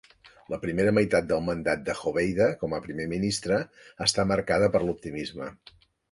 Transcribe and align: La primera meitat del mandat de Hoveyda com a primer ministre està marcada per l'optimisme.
La 0.51 0.57
primera 0.61 0.91
meitat 0.99 1.25
del 1.31 1.41
mandat 1.49 1.83
de 1.89 1.93
Hoveyda 1.99 2.47
com 2.63 2.73
a 2.77 2.79
primer 2.85 3.05
ministre 3.11 3.59
està 4.07 4.25
marcada 4.33 4.71
per 4.77 4.83
l'optimisme. 4.87 5.51